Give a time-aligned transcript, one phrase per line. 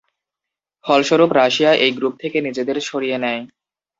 [0.85, 3.41] ফলস্বরূপ রাশিয়া এই গ্রুপ থেকে নিজেদের সরিয়ে নেয়।